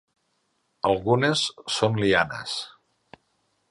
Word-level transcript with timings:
Algunes 0.91 1.45
són 1.77 2.03
lianes. 2.07 2.61